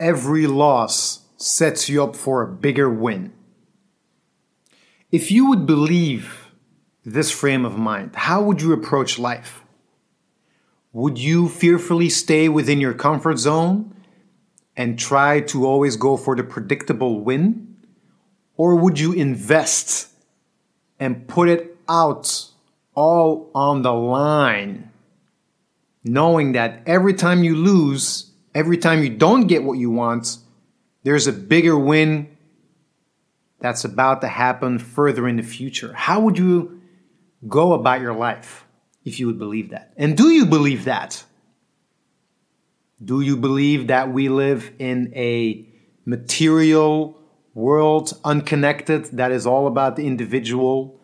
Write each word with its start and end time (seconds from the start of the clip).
every 0.00 0.46
loss 0.46 1.20
sets 1.36 1.88
you 1.88 2.02
up 2.02 2.16
for 2.16 2.42
a 2.42 2.48
bigger 2.48 2.90
win. 2.90 3.32
If 5.12 5.30
you 5.30 5.48
would 5.48 5.66
believe 5.66 6.50
this 7.04 7.30
frame 7.30 7.64
of 7.64 7.78
mind, 7.78 8.16
how 8.16 8.42
would 8.42 8.62
you 8.62 8.72
approach 8.72 9.18
life? 9.18 9.62
Would 10.92 11.18
you 11.18 11.48
fearfully 11.48 12.08
stay 12.08 12.48
within 12.48 12.80
your 12.80 12.94
comfort 12.94 13.38
zone 13.38 13.94
and 14.76 14.98
try 14.98 15.40
to 15.40 15.66
always 15.66 15.96
go 15.96 16.16
for 16.16 16.34
the 16.34 16.42
predictable 16.42 17.20
win? 17.20 17.76
Or 18.56 18.76
would 18.76 18.98
you 18.98 19.12
invest 19.12 20.08
and 20.98 21.28
put 21.28 21.48
it 21.48 21.76
out 21.88 22.46
all 22.94 23.50
on 23.54 23.82
the 23.82 23.92
line, 23.92 24.90
knowing 26.04 26.52
that 26.52 26.82
every 26.86 27.14
time 27.14 27.42
you 27.42 27.56
lose, 27.56 28.29
every 28.54 28.78
time 28.78 29.02
you 29.02 29.10
don't 29.10 29.46
get 29.46 29.62
what 29.62 29.78
you 29.78 29.90
want, 29.90 30.38
there's 31.02 31.26
a 31.26 31.32
bigger 31.32 31.78
win 31.78 32.36
that's 33.60 33.84
about 33.84 34.22
to 34.22 34.28
happen 34.28 34.78
further 34.78 35.28
in 35.28 35.36
the 35.36 35.42
future? 35.42 35.92
How 35.92 36.20
would 36.20 36.38
you 36.38 36.80
go 37.46 37.72
about 37.72 38.00
your 38.00 38.14
life 38.14 38.64
if 39.04 39.20
you 39.20 39.26
would 39.26 39.38
believe 39.38 39.70
that? 39.70 39.92
And 39.96 40.16
do 40.16 40.30
you 40.30 40.46
believe 40.46 40.84
that? 40.84 41.22
Do 43.02 43.20
you 43.20 43.36
believe 43.36 43.86
that 43.86 44.12
we 44.12 44.28
live 44.28 44.72
in 44.78 45.12
a 45.14 45.66
material 46.04 47.18
world, 47.54 48.18
unconnected, 48.24 49.06
that 49.06 49.32
is 49.32 49.46
all 49.46 49.66
about 49.66 49.96
the 49.96 50.06
individual, 50.06 51.00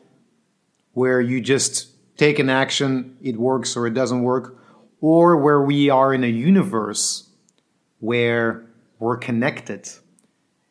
where 0.92 1.20
you 1.20 1.41
just 1.41 1.89
take 2.17 2.39
an 2.39 2.48
action, 2.48 3.17
it 3.23 3.37
works 3.37 3.77
or 3.77 3.87
it 3.87 3.95
doesn't 3.95 4.23
work, 4.23 4.59
or 5.01 5.37
where 5.37 5.61
we 5.61 5.91
are 5.91 6.15
in 6.15 6.25
a 6.25 6.28
universe 6.28 7.26
where 8.00 8.64
we're 8.98 9.16
connected 9.16 9.88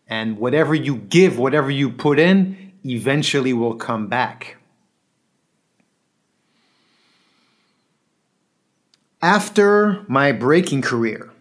and 0.07 0.37
whatever 0.37 0.75
you 0.75 0.97
give, 0.97 1.37
whatever 1.37 1.71
you 1.71 1.89
put 1.89 2.19
in, 2.19 2.73
eventually 2.85 3.53
will 3.53 3.75
come 3.75 4.07
back. 4.07 4.57
After 9.21 10.05
my 10.07 10.31
breaking 10.31 10.83
career, 10.83 11.31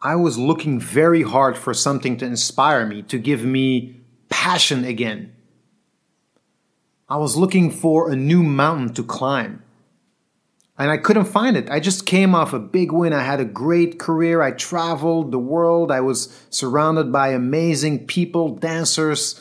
I 0.00 0.16
was 0.16 0.36
looking 0.36 0.80
very 0.80 1.22
hard 1.22 1.56
for 1.56 1.72
something 1.72 2.16
to 2.16 2.26
inspire 2.26 2.84
me, 2.84 3.02
to 3.02 3.18
give 3.18 3.44
me 3.44 4.00
passion 4.28 4.84
again. 4.84 5.32
I 7.08 7.18
was 7.18 7.36
looking 7.36 7.70
for 7.70 8.10
a 8.10 8.16
new 8.16 8.42
mountain 8.42 8.92
to 8.94 9.04
climb. 9.04 9.62
And 10.82 10.90
I 10.90 10.96
couldn't 10.96 11.26
find 11.26 11.56
it. 11.56 11.70
I 11.70 11.78
just 11.78 12.06
came 12.06 12.34
off 12.34 12.52
a 12.52 12.58
big 12.58 12.90
win. 12.90 13.12
I 13.12 13.22
had 13.22 13.38
a 13.38 13.44
great 13.44 14.00
career. 14.00 14.42
I 14.42 14.50
traveled 14.50 15.30
the 15.30 15.38
world. 15.38 15.92
I 15.92 16.00
was 16.00 16.44
surrounded 16.50 17.12
by 17.12 17.28
amazing 17.28 18.08
people, 18.08 18.56
dancers. 18.56 19.40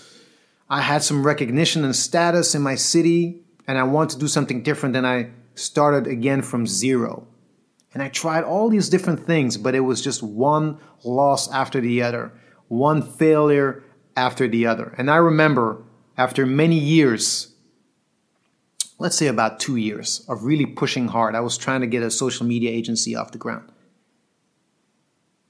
I 0.69 0.81
had 0.81 1.01
some 1.01 1.25
recognition 1.25 1.83
and 1.83 1.95
status 1.95 2.53
in 2.53 2.61
my 2.61 2.75
city, 2.75 3.41
and 3.67 3.79
I 3.79 3.83
wanted 3.85 4.13
to 4.13 4.19
do 4.19 4.27
something 4.27 4.61
different. 4.61 4.95
And 4.95 5.07
I 5.07 5.31
started 5.55 6.05
again 6.05 6.43
from 6.43 6.67
zero. 6.67 7.25
And 7.95 8.03
I 8.03 8.09
tried 8.09 8.43
all 8.43 8.69
these 8.69 8.87
different 8.87 9.25
things, 9.25 9.57
but 9.57 9.73
it 9.73 9.79
was 9.79 9.99
just 9.99 10.21
one 10.21 10.77
loss 11.03 11.51
after 11.51 11.81
the 11.81 12.03
other, 12.03 12.31
one 12.67 13.01
failure 13.01 13.83
after 14.15 14.47
the 14.47 14.67
other. 14.67 14.93
And 14.95 15.09
I 15.09 15.15
remember 15.15 15.81
after 16.19 16.45
many 16.45 16.77
years, 16.77 17.50
let's 19.01 19.17
say 19.17 19.27
about 19.27 19.59
two 19.59 19.77
years 19.77 20.23
of 20.29 20.43
really 20.43 20.65
pushing 20.65 21.07
hard, 21.07 21.33
I 21.35 21.39
was 21.39 21.57
trying 21.57 21.81
to 21.81 21.87
get 21.87 22.03
a 22.03 22.11
social 22.11 22.45
media 22.45 22.69
agency 22.69 23.15
off 23.15 23.31
the 23.31 23.39
ground. 23.39 23.71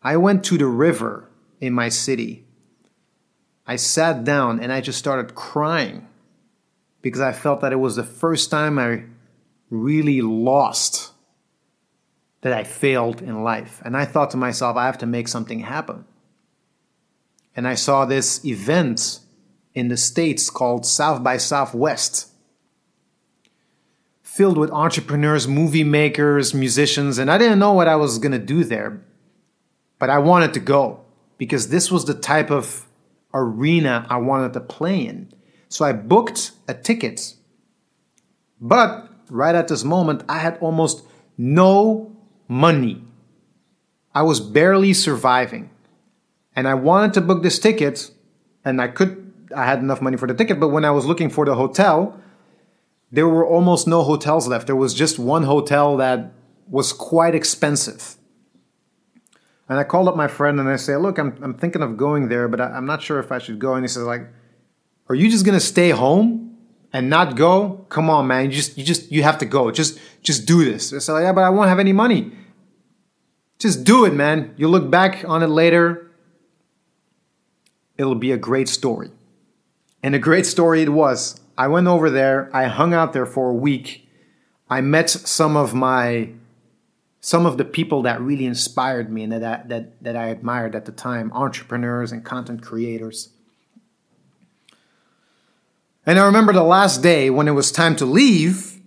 I 0.02 0.16
went 0.18 0.46
to 0.46 0.58
the 0.58 0.66
river 0.66 1.30
in 1.60 1.74
my 1.74 1.90
city. 1.90 2.46
I 3.68 3.76
sat 3.76 4.24
down 4.24 4.62
and 4.62 4.72
I 4.72 4.80
just 4.80 4.98
started 4.98 5.36
crying 5.36 6.08
because 7.02 7.22
I 7.22 7.34
felt 7.34 7.60
that 7.62 7.74
it 7.74 7.80
was 7.80 7.98
the 7.98 8.04
first 8.04 8.50
time 8.50 8.80
I 8.80 9.04
really 9.70 10.22
lost, 10.22 11.12
that 12.42 12.54
I 12.54 12.64
failed 12.64 13.22
in 13.22 13.44
life. 13.44 13.82
And 13.84 13.98
I 13.98 14.06
thought 14.06 14.32
to 14.32 14.38
myself, 14.38 14.78
I 14.78 14.86
have 14.86 14.98
to 15.00 15.06
make 15.06 15.28
something 15.28 15.60
happen. 15.60 16.06
And 17.56 17.68
I 17.68 17.76
saw 17.76 18.06
this 18.06 18.46
event 18.46 19.20
in 19.74 19.90
the 19.90 19.98
States 19.98 20.50
called 20.50 20.86
South 20.86 21.22
by 21.22 21.36
Southwest, 21.36 22.31
filled 24.32 24.58
with 24.58 24.72
entrepreneurs, 24.72 25.46
movie 25.46 25.84
makers, 25.84 26.54
musicians. 26.54 27.18
And 27.18 27.30
I 27.30 27.38
didn't 27.38 27.60
know 27.60 27.74
what 27.74 27.90
I 27.90 27.98
was 27.98 28.18
going 28.18 28.32
to 28.32 28.40
do 28.40 28.64
there, 28.64 29.02
but 30.00 30.10
I 30.10 30.20
wanted 30.20 30.54
to 30.54 30.62
go 30.62 31.02
because 31.38 31.68
this 31.68 31.92
was 31.92 32.06
the 32.06 32.14
type 32.14 32.50
of 32.50 32.88
arena 33.34 34.08
I 34.10 34.18
wanted 34.18 34.54
to 34.54 34.62
play 34.62 35.06
in. 35.06 35.34
So 35.68 35.84
I 35.84 35.92
booked 35.92 36.52
a 36.70 36.74
ticket. 36.74 37.34
But 38.62 39.10
right 39.30 39.54
at 39.54 39.68
this 39.68 39.84
moment, 39.84 40.24
I 40.30 40.38
had 40.38 40.58
almost 40.60 41.06
no 41.38 42.16
money. 42.48 43.04
I 44.16 44.22
was 44.22 44.40
barely 44.40 44.94
surviving. 44.94 45.72
And 46.56 46.70
I 46.70 46.76
wanted 46.76 47.14
to 47.16 47.22
book 47.22 47.44
this 47.44 47.60
ticket, 47.60 48.12
and 48.64 48.82
I 48.82 48.88
could, 48.88 49.34
I 49.54 49.66
had 49.66 49.80
enough 49.80 50.02
money 50.02 50.16
for 50.16 50.28
the 50.28 50.34
ticket, 50.34 50.58
but 50.58 50.70
when 50.70 50.86
I 50.86 50.92
was 50.92 51.06
looking 51.06 51.30
for 51.30 51.44
the 51.46 51.56
hotel, 51.56 52.18
there 53.12 53.28
were 53.28 53.46
almost 53.46 53.88
no 53.88 54.04
hotels 54.04 54.48
left. 54.48 54.68
There 54.68 54.76
was 54.76 54.94
just 54.94 55.20
one 55.20 55.44
hotel 55.44 55.98
that 55.98 56.32
was 56.68 56.94
quite 56.94 57.36
expensive. 57.36 58.16
And 59.68 59.80
I 59.80 59.84
called 59.84 60.08
up 60.08 60.16
my 60.16 60.28
friend 60.28 60.60
and 60.60 60.68
I 60.70 60.76
said, 60.76 60.98
Look, 60.98 61.18
I'm, 61.18 61.38
I'm 61.42 61.54
thinking 61.54 61.82
of 61.82 61.98
going 61.98 62.30
there, 62.30 62.48
but 62.48 62.62
I, 62.62 62.78
am 62.78 62.86
not 62.86 63.02
sure 63.02 63.20
if 63.20 63.32
I 63.32 63.40
should 63.40 63.60
go. 63.60 63.74
And 63.74 63.84
he 63.84 63.88
says, 63.88 64.04
like, 64.04 64.28
Are 65.10 65.16
you 65.16 65.30
just 65.30 65.46
gonna 65.46 65.60
stay 65.60 65.90
home? 65.90 66.52
and 66.94 67.10
not 67.10 67.36
go, 67.36 67.86
come 67.90 68.10
on, 68.10 68.28
man. 68.28 68.46
You 68.46 68.52
just 68.52 68.78
you 68.78 68.84
just 68.84 69.12
you 69.12 69.24
have 69.24 69.38
to 69.40 69.46
go. 69.46 69.72
Just 69.72 70.00
just 70.22 70.46
do 70.46 70.66
this. 70.66 70.92
It's 70.92 71.08
like, 71.08 71.24
yeah, 71.24 71.34
but 71.34 71.44
I 71.44 71.50
won't 71.50 71.70
have 71.70 71.80
any 71.80 71.94
money. 71.94 72.32
Just 73.60 73.84
do 73.84 74.06
it, 74.06 74.14
man. 74.14 74.54
You 74.58 74.68
look 74.68 74.90
back 74.90 75.24
on 75.28 75.44
it 75.44 75.48
later. 75.48 76.12
It'll 77.98 78.16
be 78.16 78.32
a 78.32 78.38
great 78.38 78.68
story. 78.68 79.12
And 80.04 80.16
a 80.16 80.20
great 80.20 80.46
story 80.46 80.82
it 80.82 80.90
was. 80.90 81.40
I 81.58 81.68
went 81.68 81.88
over 81.88 82.10
there, 82.10 82.50
I 82.54 82.66
hung 82.66 82.94
out 82.94 83.14
there 83.14 83.26
for 83.26 83.50
a 83.50 83.54
week. 83.54 84.08
I 84.70 84.82
met 84.82 85.10
some 85.10 85.58
of 85.58 85.74
my 85.74 86.30
some 87.24 87.46
of 87.46 87.58
the 87.58 87.66
people 87.66 88.02
that 88.02 88.20
really 88.20 88.46
inspired 88.46 89.12
me 89.12 89.24
and 89.24 89.32
that 89.34 89.70
that 89.70 90.04
that 90.04 90.16
I 90.16 90.28
admired 90.28 90.76
at 90.76 90.86
the 90.86 90.92
time, 90.92 91.32
entrepreneurs 91.34 92.12
and 92.12 92.24
content 92.24 92.62
creators. 92.62 93.30
And 96.06 96.18
I 96.18 96.26
remember 96.26 96.52
the 96.52 96.64
last 96.64 97.04
day 97.04 97.30
when 97.30 97.48
it 97.48 97.52
was 97.52 97.72
time 97.72 97.96
to 97.98 98.06
leave, 98.06 98.80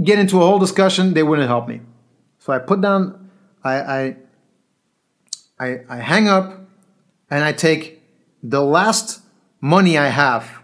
Get 0.00 0.20
into 0.20 0.40
a 0.40 0.46
whole 0.46 0.60
discussion. 0.60 1.14
They 1.14 1.24
wouldn't 1.24 1.48
help 1.48 1.66
me. 1.66 1.80
So 2.38 2.52
I 2.52 2.60
put 2.60 2.80
down, 2.80 3.28
I, 3.64 3.74
I, 3.74 4.16
I, 5.58 5.80
I 5.88 5.96
hang 5.96 6.28
up 6.28 6.60
and 7.28 7.42
I 7.42 7.50
take 7.50 8.04
the 8.40 8.62
last 8.62 9.20
money 9.60 9.98
I 9.98 10.06
have, 10.06 10.62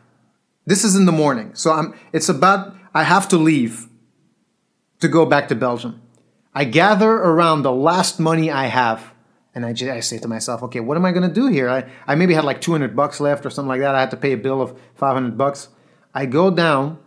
this 0.65 0.85
is 0.85 0.95
in 0.95 1.07
the 1.07 1.11
morning. 1.23 1.57
So 1.57 1.73
I'm, 1.73 1.93
it's 2.13 2.29
about, 2.29 2.77
I 2.95 3.03
have 3.03 3.27
to 3.31 3.37
leave 3.37 3.89
to 5.01 5.09
go 5.09 5.27
back 5.27 5.49
to 5.49 5.57
Belgium. 5.57 6.01
I 6.55 6.67
gather 6.67 7.11
around 7.11 7.63
the 7.63 7.73
last 7.73 8.21
money 8.21 8.49
I 8.49 8.67
have 8.67 9.12
and 9.55 9.67
I, 9.67 9.73
just 9.73 9.91
I 9.91 10.01
say 10.01 10.19
to 10.19 10.29
myself, 10.29 10.63
okay, 10.65 10.81
what 10.81 10.97
am 10.97 11.05
I 11.05 11.13
going 11.13 11.29
to 11.29 11.35
do 11.35 11.47
here? 11.47 11.69
I, 11.69 11.85
I 12.07 12.15
maybe 12.15 12.35
had 12.35 12.45
like 12.45 12.61
200 12.61 12.97
bucks 12.97 13.21
left 13.21 13.45
or 13.45 13.51
something 13.51 13.69
like 13.69 13.81
that. 13.81 13.95
I 13.95 14.01
had 14.01 14.11
to 14.13 14.17
pay 14.17 14.33
a 14.33 14.37
bill 14.39 14.63
of 14.63 14.79
500 14.95 15.37
bucks. 15.37 15.69
I 16.15 16.27
go 16.27 16.51
down 16.51 16.99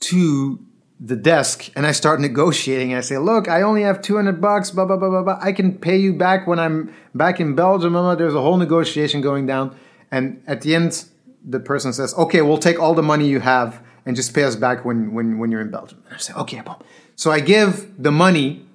to 0.00 0.58
the 1.04 1.16
desk 1.16 1.70
and 1.74 1.84
I 1.84 1.92
start 1.92 2.20
negotiating. 2.20 2.94
I 2.94 3.00
say, 3.00 3.18
"Look, 3.18 3.48
I 3.48 3.62
only 3.62 3.82
have 3.82 4.00
200 4.02 4.40
bucks, 4.40 4.70
blah 4.70 4.84
blah 4.84 4.96
blah 4.96 5.10
blah 5.10 5.22
blah. 5.22 5.38
I 5.42 5.52
can 5.52 5.76
pay 5.76 5.96
you 5.96 6.12
back 6.12 6.46
when 6.46 6.60
I'm 6.60 6.92
back 7.14 7.40
in 7.40 7.54
Belgium." 7.54 7.92
Blah, 7.92 8.02
blah. 8.02 8.14
There's 8.14 8.34
a 8.34 8.40
whole 8.40 8.56
negotiation 8.56 9.20
going 9.20 9.46
down, 9.46 9.74
and 10.10 10.42
at 10.46 10.60
the 10.60 10.74
end, 10.76 11.04
the 11.44 11.58
person 11.58 11.92
says, 11.92 12.14
"Okay, 12.14 12.40
we'll 12.40 12.58
take 12.58 12.80
all 12.80 12.94
the 12.94 13.02
money 13.02 13.28
you 13.28 13.40
have 13.40 13.82
and 14.06 14.14
just 14.14 14.32
pay 14.32 14.44
us 14.44 14.54
back 14.54 14.84
when 14.84 15.12
when 15.12 15.38
when 15.38 15.50
you're 15.50 15.60
in 15.60 15.70
Belgium." 15.70 16.02
And 16.06 16.14
I 16.14 16.18
say, 16.18 16.34
"Okay, 16.34 16.60
boom." 16.60 16.76
So 17.16 17.32
I 17.32 17.40
give 17.40 18.00
the 18.00 18.12
money. 18.12 18.66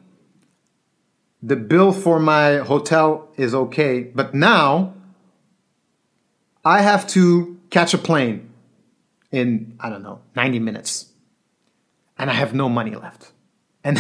The 1.42 1.56
bill 1.56 1.92
for 1.92 2.20
my 2.20 2.58
hotel 2.58 3.30
is 3.38 3.54
okay, 3.54 4.02
but 4.04 4.34
now 4.34 4.94
I 6.66 6.82
have 6.82 7.08
to 7.10 7.60
catch 7.70 7.94
a 7.94 7.98
plane 7.98 8.50
in 9.32 9.76
I 9.80 9.90
don't 9.90 10.04
know 10.04 10.20
90 10.36 10.60
minutes 10.60 11.08
and 12.18 12.30
I 12.30 12.34
have 12.34 12.54
no 12.54 12.70
money 12.70 12.96
left. 12.96 13.32
And 13.84 14.00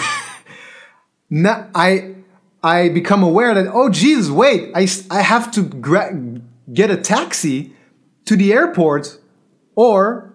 now 1.29 1.69
I 1.75 2.15
I 2.63 2.89
become 2.89 3.23
aware 3.23 3.53
that 3.53 3.67
oh 3.71 3.89
Jesus, 3.89 4.29
wait, 4.29 4.71
I 4.75 4.87
I 5.11 5.21
have 5.21 5.51
to 5.51 5.61
gra- 5.61 6.41
get 6.73 6.89
a 6.89 6.97
taxi 6.97 7.73
to 8.25 8.35
the 8.35 8.51
airport, 8.51 9.19
or 9.75 10.33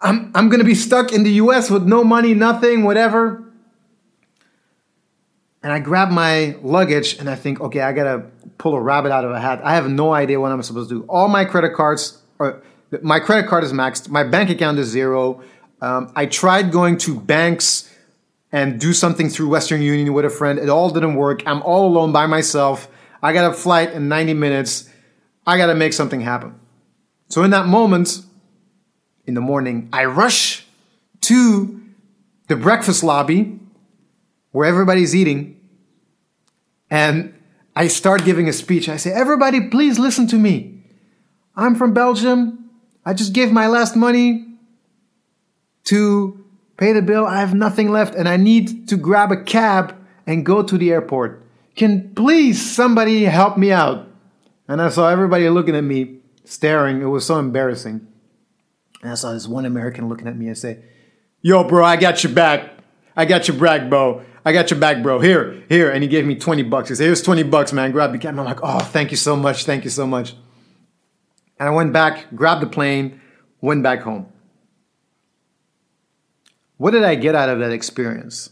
I'm 0.00 0.30
I'm 0.34 0.48
gonna 0.48 0.64
be 0.64 0.74
stuck 0.74 1.12
in 1.12 1.24
the 1.24 1.32
U.S. 1.44 1.70
with 1.70 1.86
no 1.86 2.04
money, 2.04 2.32
nothing, 2.34 2.84
whatever. 2.84 3.44
And 5.62 5.72
I 5.72 5.78
grab 5.78 6.10
my 6.10 6.56
luggage 6.62 7.18
and 7.18 7.28
I 7.28 7.34
think, 7.34 7.60
okay, 7.60 7.80
I 7.80 7.92
gotta 7.92 8.24
pull 8.58 8.74
a 8.74 8.80
rabbit 8.80 9.12
out 9.12 9.24
of 9.24 9.30
a 9.30 9.40
hat. 9.40 9.60
I 9.62 9.74
have 9.74 9.88
no 9.88 10.12
idea 10.12 10.40
what 10.40 10.52
I'm 10.52 10.62
supposed 10.62 10.88
to 10.88 11.00
do. 11.00 11.04
All 11.06 11.28
my 11.28 11.44
credit 11.44 11.74
cards 11.74 12.18
are 12.38 12.62
my 13.02 13.20
credit 13.20 13.48
card 13.48 13.64
is 13.64 13.72
maxed. 13.72 14.08
My 14.08 14.24
bank 14.24 14.50
account 14.50 14.78
is 14.78 14.88
zero. 14.88 15.42
Um, 15.80 16.12
I 16.16 16.26
tried 16.26 16.72
going 16.72 16.98
to 16.98 17.18
banks 17.20 17.88
and 18.52 18.80
do 18.80 18.92
something 18.92 19.28
through 19.28 19.48
Western 19.48 19.80
Union 19.80 20.12
with 20.12 20.24
a 20.24 20.30
friend. 20.30 20.58
It 20.58 20.68
all 20.68 20.90
didn't 20.90 21.14
work. 21.14 21.42
I'm 21.46 21.62
all 21.62 21.86
alone 21.86 22.12
by 22.12 22.26
myself. 22.26 22.88
I 23.22 23.32
got 23.32 23.50
a 23.50 23.54
flight 23.54 23.92
in 23.92 24.08
90 24.08 24.34
minutes. 24.34 24.88
I 25.46 25.56
got 25.56 25.66
to 25.66 25.74
make 25.74 25.92
something 25.92 26.20
happen. 26.20 26.58
So 27.28 27.44
in 27.44 27.50
that 27.52 27.66
moment, 27.66 28.22
in 29.24 29.34
the 29.34 29.40
morning, 29.40 29.88
I 29.92 30.06
rush 30.06 30.66
to 31.22 31.80
the 32.48 32.56
breakfast 32.56 33.04
lobby 33.04 33.60
where 34.52 34.66
everybody's 34.66 35.14
eating. 35.14 35.60
And 36.90 37.34
I 37.76 37.88
start 37.88 38.24
giving 38.24 38.48
a 38.48 38.52
speech. 38.52 38.88
I 38.88 38.96
say, 38.96 39.12
Everybody, 39.12 39.68
please 39.68 39.98
listen 39.98 40.26
to 40.28 40.36
me. 40.36 40.82
I'm 41.56 41.74
from 41.74 41.94
Belgium. 41.94 42.70
I 43.04 43.14
just 43.14 43.32
gave 43.32 43.52
my 43.52 43.66
last 43.66 43.96
money 43.96 44.46
to 45.84 46.44
pay 46.76 46.92
the 46.92 47.02
bill. 47.02 47.26
I 47.26 47.40
have 47.40 47.54
nothing 47.54 47.90
left 47.90 48.14
and 48.14 48.28
I 48.28 48.36
need 48.36 48.88
to 48.88 48.96
grab 48.96 49.32
a 49.32 49.42
cab 49.42 49.96
and 50.26 50.44
go 50.44 50.62
to 50.62 50.78
the 50.78 50.90
airport. 50.90 51.44
Can 51.76 52.14
please 52.14 52.74
somebody 52.74 53.24
help 53.24 53.56
me 53.56 53.72
out? 53.72 54.08
And 54.68 54.80
I 54.80 54.88
saw 54.88 55.08
everybody 55.08 55.48
looking 55.48 55.74
at 55.74 55.84
me, 55.84 56.18
staring. 56.44 57.00
It 57.00 57.06
was 57.06 57.26
so 57.26 57.38
embarrassing. 57.38 58.06
And 59.02 59.12
I 59.12 59.14
saw 59.14 59.32
this 59.32 59.48
one 59.48 59.64
American 59.64 60.08
looking 60.08 60.28
at 60.28 60.36
me 60.36 60.46
and 60.46 60.58
say, 60.58 60.82
Yo, 61.42 61.64
bro, 61.64 61.84
I 61.84 61.96
got 61.96 62.22
your 62.22 62.32
back. 62.32 62.70
I 63.16 63.24
got 63.24 63.48
your 63.48 63.56
back, 63.56 63.88
bro. 63.88 64.22
I 64.44 64.52
got 64.52 64.70
your 64.70 64.80
back, 64.80 65.02
bro. 65.02 65.20
Here, 65.20 65.62
here. 65.68 65.90
And 65.90 66.02
he 66.02 66.08
gave 66.08 66.26
me 66.26 66.34
20 66.34 66.62
bucks. 66.64 66.88
He 66.88 66.94
said, 66.94 67.04
Here's 67.04 67.22
20 67.22 67.42
bucks, 67.44 67.72
man. 67.72 67.92
Grab 67.92 68.18
the. 68.18 68.28
And 68.28 68.40
I'm 68.40 68.46
like, 68.46 68.60
Oh, 68.62 68.78
thank 68.80 69.10
you 69.10 69.16
so 69.16 69.36
much. 69.36 69.64
Thank 69.64 69.84
you 69.84 69.90
so 69.90 70.06
much. 70.06 70.34
And 71.58 71.68
I 71.68 71.72
went 71.72 71.92
back, 71.92 72.34
grabbed 72.34 72.62
the 72.62 72.66
plane, 72.66 73.20
went 73.60 73.82
back 73.82 74.00
home. 74.00 74.26
What 76.78 76.92
did 76.92 77.04
I 77.04 77.14
get 77.14 77.34
out 77.34 77.50
of 77.50 77.58
that 77.58 77.72
experience? 77.72 78.50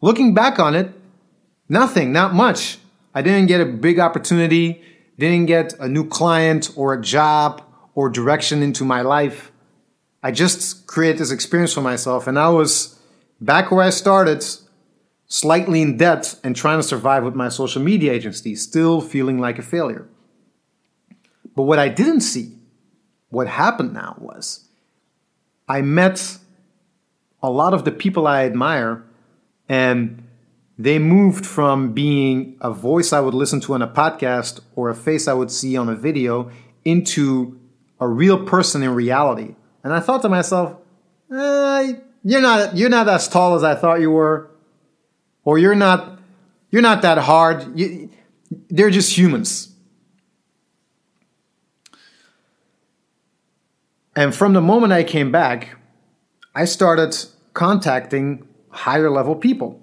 Looking 0.00 0.34
back 0.34 0.58
on 0.58 0.74
it, 0.74 0.90
nothing, 1.68 2.12
not 2.12 2.34
much. 2.34 2.78
I 3.14 3.22
didn't 3.22 3.46
get 3.46 3.60
a 3.60 3.64
big 3.64 4.00
opportunity, 4.00 4.82
didn't 5.16 5.46
get 5.46 5.72
a 5.78 5.88
new 5.88 6.08
client 6.08 6.70
or 6.74 6.92
a 6.92 7.00
job 7.00 7.62
or 7.94 8.10
direction 8.10 8.62
into 8.62 8.84
my 8.84 9.00
life. 9.02 9.52
I 10.22 10.32
just 10.32 10.88
created 10.88 11.18
this 11.18 11.30
experience 11.30 11.72
for 11.72 11.80
myself, 11.80 12.26
and 12.26 12.36
I 12.36 12.48
was 12.48 12.98
back 13.40 13.70
where 13.70 13.84
I 13.84 13.90
started, 13.90 14.44
slightly 15.28 15.82
in 15.82 15.96
debt 15.96 16.36
and 16.44 16.54
trying 16.54 16.78
to 16.78 16.82
survive 16.82 17.24
with 17.24 17.34
my 17.34 17.48
social 17.48 17.82
media 17.82 18.12
agency, 18.12 18.54
still 18.54 19.00
feeling 19.00 19.38
like 19.38 19.58
a 19.58 19.62
failure. 19.62 20.08
But 21.54 21.62
what 21.62 21.78
I 21.78 21.88
didn't 21.88 22.20
see, 22.20 22.52
what 23.30 23.48
happened 23.48 23.92
now 23.92 24.16
was 24.18 24.68
I 25.68 25.82
met 25.82 26.38
a 27.42 27.50
lot 27.50 27.74
of 27.74 27.84
the 27.84 27.90
people 27.90 28.26
I 28.26 28.44
admire, 28.44 29.04
and 29.68 30.22
they 30.78 30.98
moved 30.98 31.46
from 31.46 31.92
being 31.92 32.56
a 32.60 32.70
voice 32.70 33.12
I 33.12 33.20
would 33.20 33.34
listen 33.34 33.60
to 33.62 33.74
on 33.74 33.82
a 33.82 33.88
podcast 33.88 34.60
or 34.74 34.90
a 34.90 34.94
face 34.94 35.26
I 35.26 35.32
would 35.32 35.50
see 35.50 35.76
on 35.76 35.88
a 35.88 35.94
video 35.94 36.50
into 36.84 37.58
a 37.98 38.06
real 38.06 38.44
person 38.44 38.82
in 38.82 38.90
reality. 38.94 39.54
And 39.82 39.92
I 39.92 40.00
thought 40.00 40.22
to 40.22 40.28
myself, 40.28 40.76
eh, 41.32 41.94
you're 42.22 42.40
not 42.40 42.76
you're 42.76 42.90
not 42.90 43.08
as 43.08 43.28
tall 43.28 43.54
as 43.54 43.64
I 43.64 43.74
thought 43.74 44.00
you 44.00 44.10
were, 44.10 44.50
or 45.46 45.56
you're 45.56 45.74
not 45.74 46.18
you're 46.70 46.82
not 46.82 47.00
that 47.00 47.16
hard. 47.16 47.78
You, 47.78 48.10
they're 48.68 48.90
just 48.90 49.16
humans. 49.16 49.72
And 54.14 54.34
from 54.34 54.52
the 54.52 54.60
moment 54.60 54.92
I 54.92 55.04
came 55.04 55.30
back, 55.30 55.76
I 56.54 56.64
started 56.64 57.16
contacting 57.54 58.46
higher 58.70 59.10
level 59.10 59.36
people. 59.36 59.80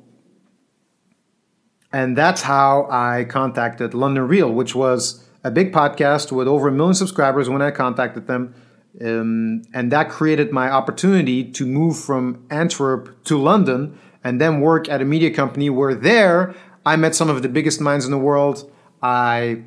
And 1.92 2.18
that's 2.18 2.42
how 2.42 2.88
I 2.90 3.26
contacted 3.30 3.94
London 3.94 4.28
Real, 4.28 4.52
which 4.52 4.74
was 4.74 5.24
a 5.44 5.52
big 5.52 5.72
podcast 5.72 6.32
with 6.32 6.48
over 6.48 6.68
a 6.68 6.72
million 6.72 6.96
subscribers 6.96 7.50
when 7.50 7.62
I 7.62 7.70
contacted 7.72 8.28
them. 8.28 8.56
Um, 9.00 9.62
and 9.74 9.92
that 9.92 10.10
created 10.10 10.52
my 10.52 10.70
opportunity 10.70 11.44
to 11.52 11.66
move 11.66 11.98
from 12.00 12.46
Antwerp 12.50 13.24
to 13.26 13.38
London 13.38 14.00
and 14.24 14.40
then 14.40 14.62
work 14.62 14.88
at 14.90 15.02
a 15.02 15.06
media 15.06 15.32
company 15.32 15.70
where 15.70 15.94
there 15.94 16.56
I 16.86 16.96
met 16.96 17.16
some 17.16 17.30
of 17.30 17.42
the 17.42 17.50
biggest 17.50 17.80
minds 17.80 18.06
in 18.06 18.12
the 18.12 18.18
world. 18.18 18.70
I 19.02 19.64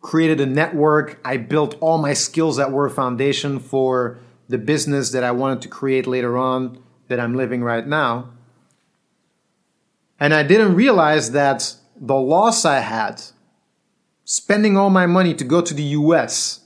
created 0.00 0.40
a 0.40 0.46
network. 0.46 1.18
I 1.24 1.36
built 1.36 1.76
all 1.80 1.98
my 1.98 2.12
skills 2.12 2.56
that 2.56 2.72
were 2.72 2.86
a 2.86 2.90
foundation 2.90 3.58
for 3.58 4.18
the 4.48 4.58
business 4.58 5.10
that 5.12 5.24
I 5.24 5.30
wanted 5.30 5.62
to 5.62 5.68
create 5.68 6.06
later 6.06 6.36
on 6.36 6.82
that 7.08 7.20
I'm 7.20 7.34
living 7.34 7.62
right 7.62 7.86
now. 7.86 8.30
And 10.20 10.34
I 10.34 10.42
didn't 10.42 10.74
realize 10.74 11.32
that 11.32 11.74
the 11.96 12.14
loss 12.14 12.64
I 12.64 12.80
had 12.80 13.22
spending 14.24 14.76
all 14.76 14.90
my 14.90 15.06
money 15.06 15.34
to 15.34 15.44
go 15.44 15.60
to 15.60 15.74
the 15.74 15.82
US, 15.82 16.60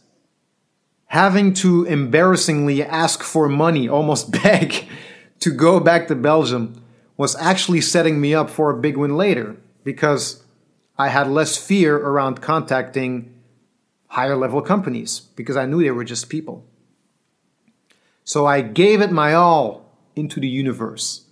having 1.06 1.52
to 1.54 1.84
embarrassingly 1.84 2.82
ask 2.82 3.22
for 3.22 3.48
money, 3.48 3.88
almost 3.88 4.30
beg 4.42 4.86
to 5.40 5.50
go 5.50 5.80
back 5.80 6.08
to 6.08 6.14
Belgium, 6.14 6.82
was 7.16 7.36
actually 7.36 7.80
setting 7.80 8.20
me 8.20 8.34
up 8.34 8.48
for 8.48 8.70
a 8.70 8.80
big 8.80 8.96
win 8.96 9.16
later 9.16 9.56
because 9.84 10.42
I 10.96 11.08
had 11.08 11.28
less 11.28 11.56
fear 11.56 11.96
around 11.96 12.40
contacting 12.40 13.34
higher 14.08 14.36
level 14.36 14.62
companies 14.62 15.20
because 15.36 15.56
I 15.56 15.66
knew 15.66 15.82
they 15.82 15.90
were 15.90 16.04
just 16.04 16.28
people. 16.28 16.64
So 18.24 18.46
I 18.46 18.60
gave 18.60 19.00
it 19.00 19.10
my 19.10 19.34
all 19.34 19.96
into 20.14 20.40
the 20.40 20.48
universe. 20.48 21.24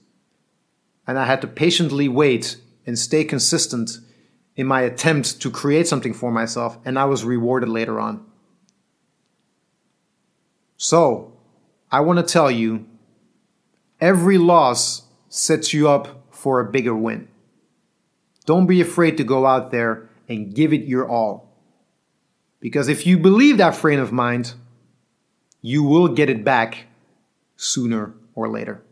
And 1.06 1.18
I 1.18 1.26
had 1.26 1.40
to 1.42 1.46
patiently 1.46 2.08
wait 2.08 2.56
and 2.86 2.98
stay 2.98 3.24
consistent 3.24 3.98
in 4.56 4.66
my 4.66 4.80
attempt 4.80 5.40
to 5.42 5.50
create 5.50 5.86
something 5.86 6.14
for 6.14 6.30
myself, 6.30 6.78
and 6.84 6.98
I 6.98 7.04
was 7.04 7.24
rewarded 7.24 7.68
later 7.68 8.00
on. 8.00 8.24
So, 10.78 11.34
I 11.92 12.00
want 12.00 12.18
to 12.18 12.32
tell 12.32 12.50
you 12.50 12.86
every 14.00 14.38
loss 14.38 15.02
sets 15.28 15.72
you 15.72 15.88
up 15.88 16.24
for 16.30 16.60
a 16.60 16.70
bigger 16.70 16.94
win. 16.94 17.28
Don't 18.44 18.66
be 18.66 18.80
afraid 18.80 19.16
to 19.16 19.24
go 19.24 19.46
out 19.46 19.70
there 19.70 20.08
and 20.28 20.54
give 20.54 20.72
it 20.72 20.86
your 20.86 21.08
all. 21.08 21.52
Because 22.60 22.88
if 22.88 23.06
you 23.06 23.18
believe 23.18 23.58
that 23.58 23.74
frame 23.74 24.00
of 24.00 24.12
mind, 24.12 24.54
you 25.60 25.82
will 25.82 26.08
get 26.08 26.30
it 26.30 26.44
back 26.44 26.86
sooner 27.56 28.14
or 28.34 28.48
later. 28.48 28.82